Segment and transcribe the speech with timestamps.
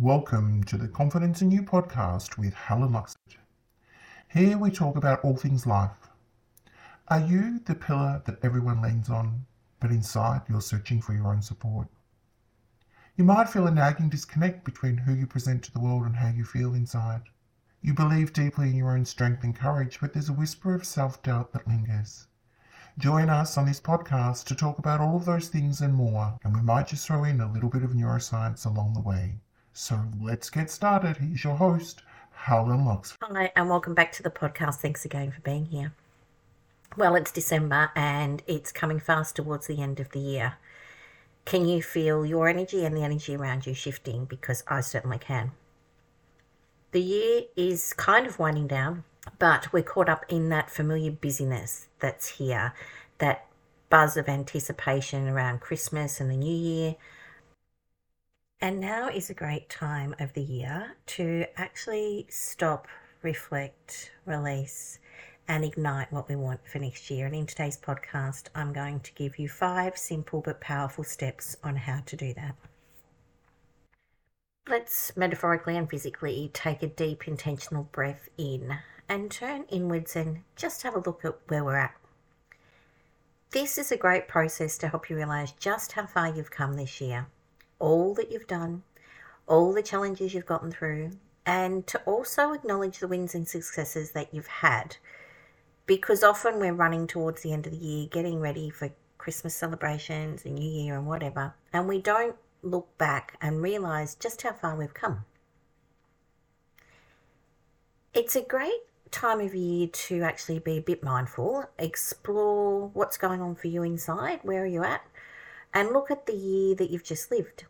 [0.00, 3.36] Welcome to the Confidence in You podcast with Helen Luxford.
[4.28, 6.10] Here we talk about all things life.
[7.06, 9.46] Are you the pillar that everyone leans on,
[9.78, 11.86] but inside you're searching for your own support?
[13.14, 16.30] You might feel a nagging disconnect between who you present to the world and how
[16.30, 17.22] you feel inside.
[17.80, 21.22] You believe deeply in your own strength and courage, but there's a whisper of self
[21.22, 22.26] doubt that lingers.
[22.98, 26.52] Join us on this podcast to talk about all of those things and more, and
[26.52, 29.38] we might just throw in a little bit of neuroscience along the way.
[29.76, 31.16] So let's get started.
[31.16, 33.18] Here's your host, Helen Lux.
[33.20, 34.76] Hi, and welcome back to the podcast.
[34.76, 35.92] Thanks again for being here.
[36.96, 40.58] Well, it's December and it's coming fast towards the end of the year.
[41.44, 44.26] Can you feel your energy and the energy around you shifting?
[44.26, 45.50] Because I certainly can.
[46.92, 49.02] The year is kind of winding down,
[49.40, 52.74] but we're caught up in that familiar busyness that's here,
[53.18, 53.46] that
[53.90, 56.94] buzz of anticipation around Christmas and the new year
[58.64, 62.88] and now is a great time of the year to actually stop,
[63.20, 65.00] reflect, release,
[65.46, 67.26] and ignite what we want for next year.
[67.26, 71.76] And in today's podcast, I'm going to give you five simple but powerful steps on
[71.76, 72.54] how to do that.
[74.66, 78.78] Let's metaphorically and physically take a deep, intentional breath in
[79.10, 81.94] and turn inwards and just have a look at where we're at.
[83.50, 87.02] This is a great process to help you realize just how far you've come this
[87.02, 87.26] year
[87.78, 88.82] all that you've done,
[89.46, 91.10] all the challenges you've gotten through,
[91.46, 94.96] and to also acknowledge the wins and successes that you've had.
[95.86, 100.44] Because often we're running towards the end of the year, getting ready for Christmas celebrations
[100.44, 104.76] and New Year and whatever, and we don't look back and realize just how far
[104.76, 105.24] we've come.
[108.14, 113.40] It's a great time of year to actually be a bit mindful, explore what's going
[113.40, 115.02] on for you inside, where are you at,
[115.74, 117.64] and look at the year that you've just lived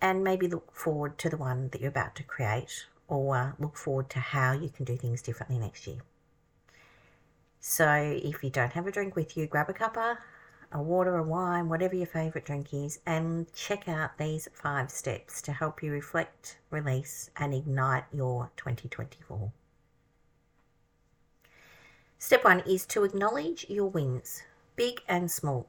[0.00, 3.76] and maybe look forward to the one that you're about to create or uh, look
[3.76, 5.98] forward to how you can do things differently next year.
[7.58, 7.90] So
[8.22, 10.18] if you don't have a drink with you, grab a cuppa,
[10.70, 15.42] a water, a wine, whatever your favourite drink is, and check out these five steps
[15.42, 19.50] to help you reflect, release, and ignite your 2024.
[22.18, 24.42] Step one is to acknowledge your wins,
[24.76, 25.68] big and small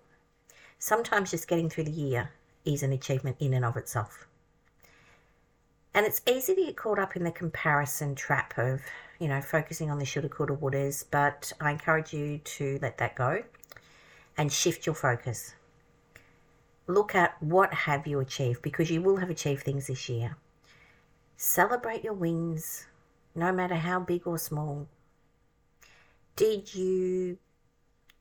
[0.80, 2.32] sometimes just getting through the year
[2.66, 4.26] is an achievement in and of itself.
[5.94, 8.82] And it's easy to get caught up in the comparison trap of,
[9.20, 13.16] you know, focusing on the shoulda, coulda, wouldas, but I encourage you to let that
[13.16, 13.44] go
[14.38, 15.54] and shift your focus.
[16.88, 20.38] Look at what have you achieved because you will have achieved things this year.
[21.38, 22.86] Celebrate your wins,
[23.36, 24.88] no matter how big or small.
[26.36, 27.38] Did you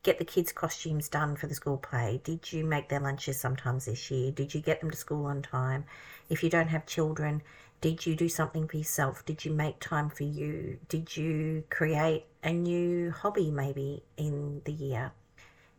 [0.08, 2.18] get the kids' costumes done for the school play?
[2.24, 4.30] Did you make their lunches sometimes this year?
[4.30, 5.84] Did you get them to school on time?
[6.30, 7.42] If you don't have children,
[7.82, 9.22] did you do something for yourself?
[9.26, 10.78] Did you make time for you?
[10.88, 15.12] Did you create a new hobby maybe in the year?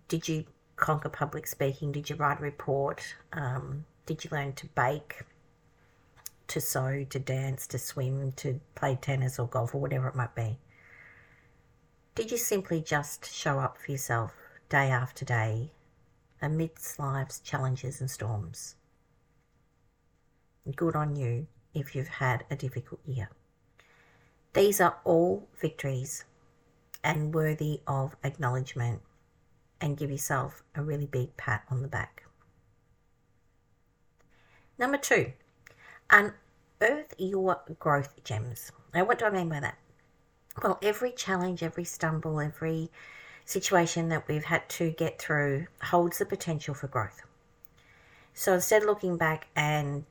[0.09, 1.91] Did you conquer public speaking?
[1.91, 3.16] Did you write a report?
[3.34, 5.23] Um, did you learn to bake,
[6.50, 10.35] to sew, to dance, to swim, to play tennis or golf or whatever it might
[10.35, 10.59] be?
[12.19, 14.34] Did you simply just show up for yourself
[14.68, 15.72] day after day
[16.41, 18.75] amidst life's challenges and storms?
[20.75, 23.29] Good on you if you've had a difficult year.
[24.52, 26.25] These are all victories
[27.06, 29.02] and worthy of acknowledgement
[29.79, 32.25] and give yourself a really big pat on the back.
[34.78, 35.31] Number two,
[36.09, 38.74] unearth your growth gems.
[38.94, 39.78] Now, what do I mean by that?
[40.64, 42.90] Well, every challenge, every stumble, every
[43.46, 47.22] situation that we've had to get through holds the potential for growth.
[48.34, 50.06] So instead of looking back and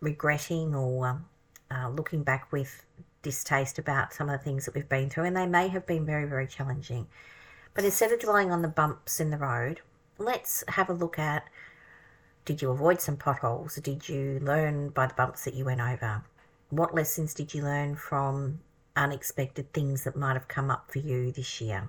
[0.00, 1.24] regretting or um,
[1.70, 2.84] uh, looking back with
[3.22, 6.06] distaste about some of the things that we've been through, and they may have been
[6.06, 7.08] very, very challenging,
[7.74, 9.80] but instead of dwelling on the bumps in the road,
[10.18, 11.44] let's have a look at
[12.44, 13.74] did you avoid some potholes?
[13.74, 16.22] Did you learn by the bumps that you went over?
[16.70, 18.60] What lessons did you learn from
[18.96, 21.88] unexpected things that might have come up for you this year?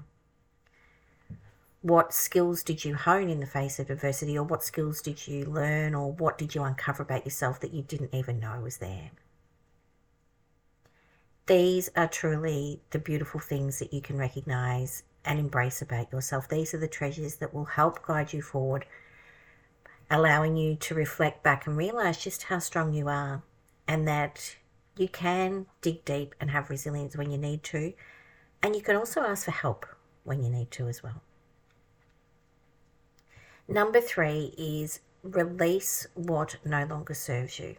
[1.81, 5.45] What skills did you hone in the face of adversity, or what skills did you
[5.45, 9.11] learn, or what did you uncover about yourself that you didn't even know was there?
[11.45, 16.49] These are truly the beautiful things that you can recognize and embrace about yourself.
[16.49, 18.85] These are the treasures that will help guide you forward,
[20.11, 23.43] allowing you to reflect back and realize just how strong you are
[23.87, 24.57] and that
[24.99, 27.93] you can dig deep and have resilience when you need to,
[28.61, 29.85] and you can also ask for help
[30.23, 31.21] when you need to as well.
[33.67, 37.75] Number three is release what no longer serves you.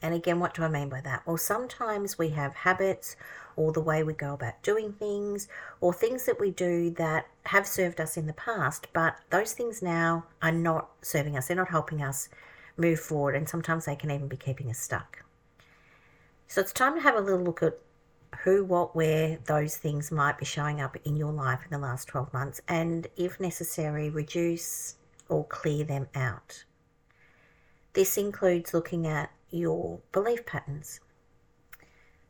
[0.00, 1.26] And again, what do I mean by that?
[1.26, 3.16] Well, sometimes we have habits
[3.54, 5.46] or the way we go about doing things
[5.80, 9.82] or things that we do that have served us in the past, but those things
[9.82, 11.46] now are not serving us.
[11.46, 12.28] They're not helping us
[12.76, 15.24] move forward, and sometimes they can even be keeping us stuck.
[16.52, 17.78] So it's time to have a little look at
[18.44, 22.08] who, what, where those things might be showing up in your life in the last
[22.08, 24.96] 12 months, and if necessary, reduce
[25.30, 26.64] or clear them out.
[27.94, 31.00] This includes looking at your belief patterns.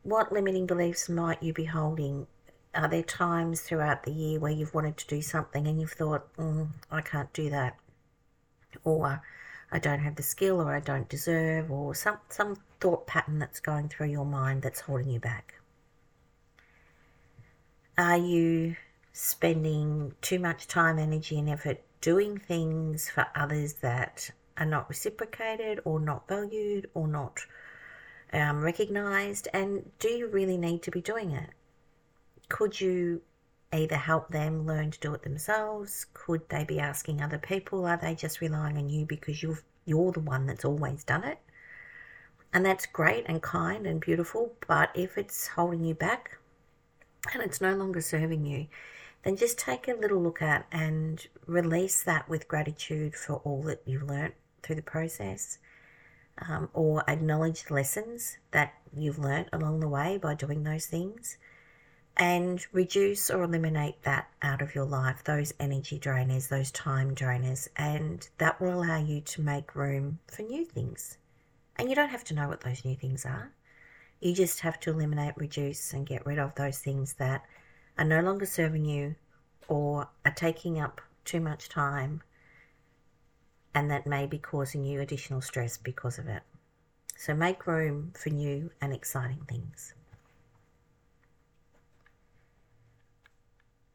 [0.05, 2.29] What limiting beliefs might you be holding?
[2.77, 6.33] Are there times throughout the year where you've wanted to do something and you've thought,
[6.37, 7.77] mm, I can't do that?
[8.85, 9.21] Or
[9.75, 13.59] I don't have the skill, or I don't deserve, or some, some thought pattern that's
[13.59, 15.55] going through your mind that's holding you back?
[17.97, 18.77] Are you
[19.15, 25.81] spending too much time, energy, and effort doing things for others that are not reciprocated
[25.87, 27.41] or not valued or not
[28.35, 29.49] um, recognized?
[29.55, 31.49] And do you really need to be doing it?
[32.51, 33.23] Could you
[33.73, 36.07] either help them learn to do it themselves?
[36.15, 37.87] Could they be asking other people?
[37.87, 41.39] Are they just relying on you because you've, you're the one that's always done it?
[42.53, 46.39] And that's great and kind and beautiful, but if it's holding you back,
[47.33, 48.67] and it's no longer serving you,
[49.25, 53.81] then just take a little look at and release that with gratitude for all that
[53.87, 55.59] you've learnt through the process.
[56.49, 61.37] Um, or acknowledge the lessons that you've learnt along the way by doing those things
[62.17, 67.69] and reduce or eliminate that out of your life, those energy drainers, those time drainers,
[67.77, 71.19] and that will allow you to make room for new things.
[71.77, 73.53] And you don't have to know what those new things are.
[74.21, 77.45] You just have to eliminate, reduce, and get rid of those things that
[77.99, 79.17] are no longer serving you
[79.69, 82.23] or are taking up too much time
[83.75, 86.43] and that may be causing you additional stress because of it.
[87.17, 89.95] So make room for new and exciting things.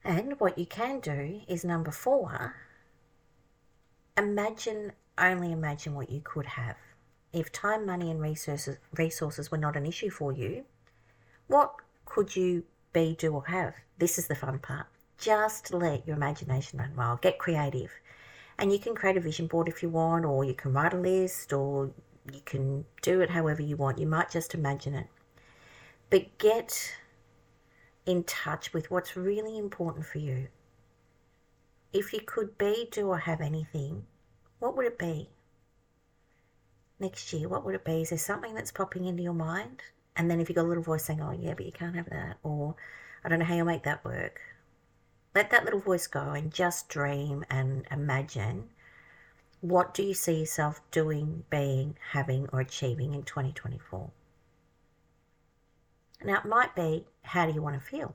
[0.08, 2.56] And what you can do is number four
[4.18, 6.78] imagine, only imagine what you could have
[7.34, 10.64] if time, money, and resources, resources were not an issue for you,
[11.48, 11.74] what
[12.06, 12.64] could you
[12.94, 13.76] be, do, or have?
[13.98, 14.88] This is the fun part.
[15.18, 17.22] Just let your imagination run wild.
[17.22, 17.92] Get creative.
[18.58, 20.98] And you can create a vision board if you want, or you can write a
[20.98, 21.92] list, or
[22.32, 24.00] you can do it however you want.
[24.00, 25.08] You might just imagine it.
[26.10, 26.96] But get
[28.08, 30.48] in touch with what's really important for you.
[31.94, 34.06] If you could be, do, or have anything,
[34.60, 35.30] what would it be?
[37.00, 38.02] next year, what would it be?
[38.02, 39.82] Is there something that's popping into your mind?
[40.16, 42.10] And then if you've got a little voice saying, oh, yeah, but you can't have
[42.10, 42.76] that, or
[43.24, 44.42] I don't know how you'll make that work,
[45.36, 48.70] let that little voice go and just dream and imagine
[49.62, 54.10] what do you see yourself doing, being, having, or achieving in 2024?
[56.28, 58.14] Now, it might be how do you want to feel?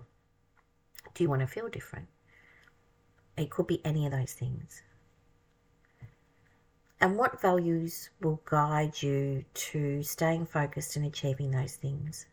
[1.14, 2.09] Do you want to feel different?
[3.37, 4.82] It could be any of those things
[7.00, 12.26] and what values will guide you to staying focused and achieving those things.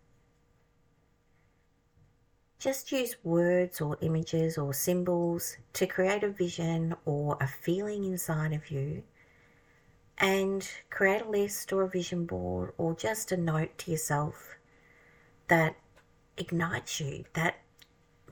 [2.59, 8.53] Just use words or images or symbols to create a vision or a feeling inside
[8.53, 9.01] of you
[10.19, 14.58] and create a list or a vision board or just a note to yourself
[15.49, 15.75] that
[16.37, 17.57] ignites you, that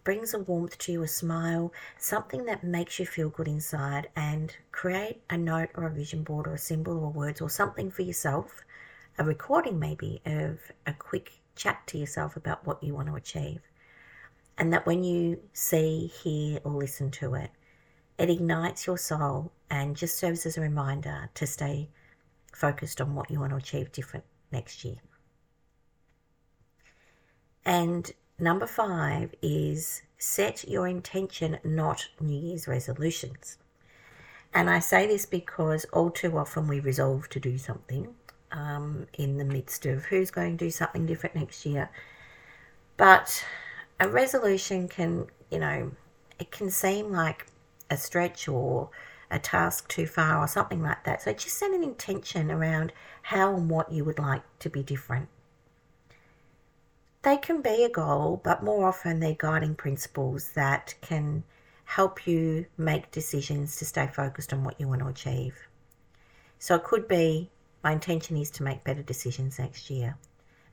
[0.03, 4.55] brings a warmth to you, a smile, something that makes you feel good inside, and
[4.71, 8.03] create a note or a vision board or a symbol or words or something for
[8.03, 8.63] yourself,
[9.19, 13.59] a recording maybe of a quick chat to yourself about what you want to achieve.
[14.57, 17.51] And that when you see, hear, or listen to it,
[18.17, 21.89] it ignites your soul and just serves as a reminder to stay
[22.53, 24.95] focused on what you want to achieve different next year.
[27.67, 33.57] And Number five is set your intention, not New Year's resolutions.
[34.53, 38.13] And I say this because all too often we resolve to do something
[38.51, 41.89] um, in the midst of who's going to do something different next year.
[42.95, 43.43] But
[43.99, 45.91] a resolution can, you know,
[46.37, 47.47] it can seem like
[47.89, 48.91] a stretch or
[49.31, 51.23] a task too far or something like that.
[51.23, 52.93] So just set an intention around
[53.23, 55.27] how and what you would like to be different.
[57.27, 61.43] They can be a goal, but more often they're guiding principles that can
[61.83, 65.67] help you make decisions to stay focused on what you want to achieve.
[66.57, 67.49] So it could be
[67.83, 70.17] my intention is to make better decisions next year.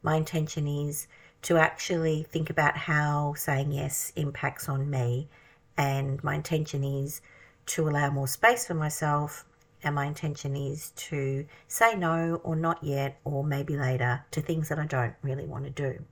[0.04, 1.08] My intention is
[1.42, 5.28] to actually think about how saying yes impacts on me.
[5.76, 7.20] And my intention is
[7.66, 9.44] to allow more space for myself
[9.82, 14.68] and my intention is to say no or not yet or maybe later to things
[14.68, 16.04] that I don't really want to do.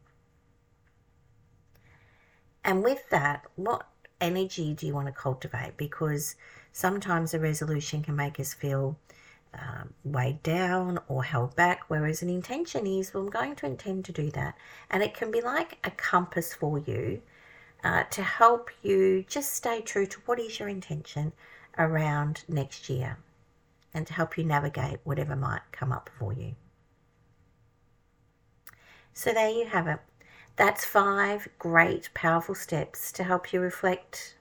[2.65, 3.87] And with that, what
[4.21, 5.77] energy do you want to cultivate?
[5.77, 6.37] Because
[6.73, 8.97] sometimes a resolution can make us feel
[9.55, 14.05] um, weighed down or held back, whereas an intention is, well, I'm going to intend
[14.07, 14.57] to do that.
[14.91, 17.21] And it can be like a compass for you
[17.85, 21.33] uh, to help you just stay true to what is your intention
[21.77, 23.19] around next year
[23.93, 26.55] and to help you navigate whatever might come up for you.
[29.13, 29.99] So, there you have it.
[30.57, 34.37] That's five great, powerful steps to help you reflect,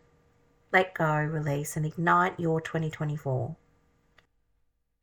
[0.71, 3.55] let go, release, and ignite your 2024.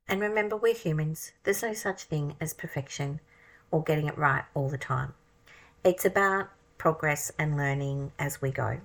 [0.07, 1.33] And remember, we're humans.
[1.45, 3.21] There's no such thing as perfection
[3.71, 5.15] or getting it right all the time.
[5.83, 8.81] It's about progress and learning as we go.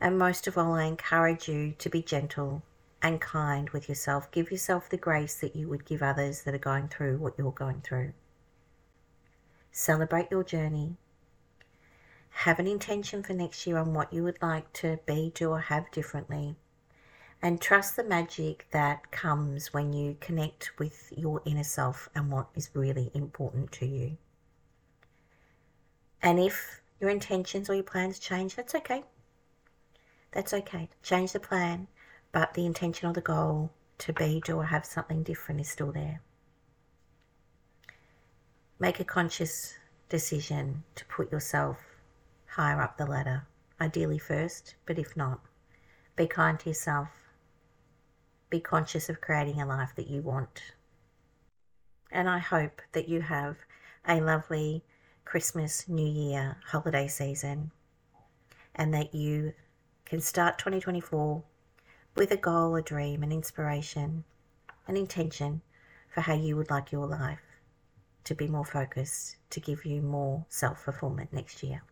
[0.00, 2.62] And most of all, I encourage you to be gentle
[3.00, 4.30] and kind with yourself.
[4.30, 7.52] Give yourself the grace that you would give others that are going through what you're
[7.52, 8.12] going through.
[9.72, 10.96] Celebrate your journey.
[12.30, 15.60] Have an intention for next year on what you would like to be, do, or
[15.60, 16.56] have differently
[17.42, 22.46] and trust the magic that comes when you connect with your inner self and what
[22.54, 24.16] is really important to you.
[26.22, 29.02] And if your intentions or your plans change, that's okay.
[30.30, 30.88] That's okay.
[31.02, 31.88] Change the plan,
[32.30, 35.90] but the intention or the goal to be, do, or have something different is still
[35.90, 36.20] there.
[38.82, 39.76] Make a conscious
[40.08, 41.78] decision to put yourself
[42.46, 43.46] higher up the ladder,
[43.80, 45.38] ideally first, but if not,
[46.16, 47.08] be kind to yourself
[48.50, 50.72] be conscious of creating a life that you want.
[52.10, 53.56] And I hope that you have
[54.04, 54.82] a lovely
[55.24, 57.70] Christmas, New Year, holiday season,
[58.74, 59.52] and that you
[60.04, 61.40] can start 2024
[62.16, 64.24] with a goal, a dream, an inspiration,
[64.88, 65.62] an intention
[66.12, 67.51] for how you would like your life
[68.24, 71.82] to be more focused, to give you more self fulfillment next year.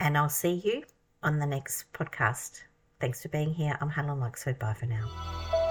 [0.00, 0.84] And I'll see you
[1.22, 2.62] on the next podcast.
[3.00, 3.76] Thanks for being here.
[3.80, 4.58] I'm Helen Luxford.
[4.58, 5.63] Bye for now.